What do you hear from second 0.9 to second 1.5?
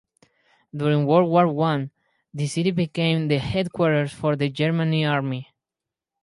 World War